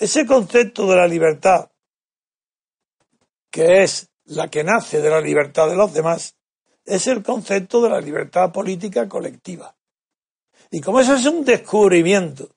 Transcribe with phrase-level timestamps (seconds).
[0.00, 1.70] Ese concepto de la libertad,
[3.50, 6.36] que es la que nace de la libertad de los demás,
[6.86, 9.76] es el concepto de la libertad política colectiva.
[10.70, 12.48] Y como ese es un descubrimiento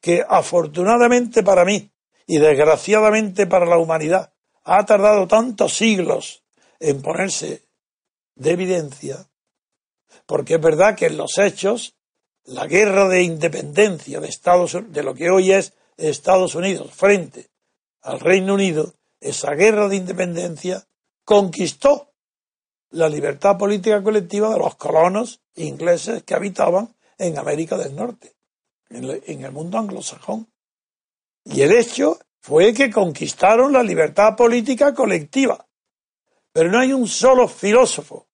[0.00, 1.90] que afortunadamente para mí
[2.26, 4.32] y desgraciadamente para la humanidad
[4.64, 6.44] ha tardado tantos siglos
[6.80, 7.66] en ponerse
[8.36, 9.28] de evidencia,
[10.24, 11.94] porque es verdad que en los hechos
[12.44, 17.50] la guerra de independencia de Estados de lo que hoy es Estados Unidos frente
[18.02, 20.86] al Reino Unido, esa guerra de independencia
[21.24, 22.12] conquistó
[22.90, 28.36] la libertad política colectiva de los colonos ingleses que habitaban en América del Norte,
[28.90, 30.48] en el mundo anglosajón.
[31.44, 35.66] Y el hecho fue que conquistaron la libertad política colectiva.
[36.52, 38.28] Pero no hay un solo filósofo,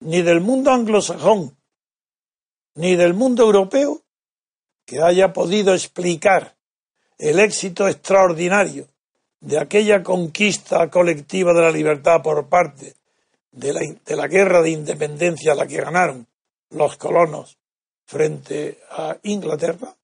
[0.00, 1.56] ni del mundo anglosajón,
[2.74, 4.02] ni del mundo europeo,
[4.84, 6.57] que haya podido explicar
[7.18, 8.86] el éxito extraordinario
[9.40, 12.94] de aquella conquista colectiva de la libertad por parte
[13.52, 16.26] de la, de la guerra de independencia la que ganaron
[16.70, 17.58] los colonos
[18.04, 19.94] frente a Inglaterra,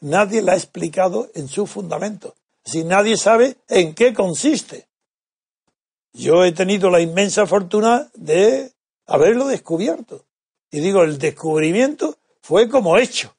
[0.00, 2.34] nadie la ha explicado en su fundamento.
[2.64, 4.86] Si nadie sabe en qué consiste.
[6.12, 8.72] Yo he tenido la inmensa fortuna de
[9.06, 10.24] haberlo descubierto.
[10.70, 13.34] Y digo, el descubrimiento fue como hecho.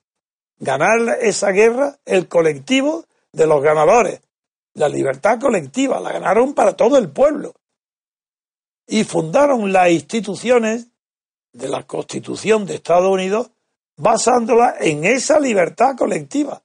[0.60, 4.22] Ganar esa guerra, el colectivo, de los ganadores.
[4.76, 7.54] La libertad colectiva la ganaron para todo el pueblo.
[8.88, 10.88] Y fundaron las instituciones
[11.52, 13.52] de la Constitución de Estados Unidos
[13.96, 16.63] basándola en esa libertad colectiva.